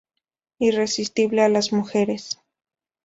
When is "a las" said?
1.43-1.71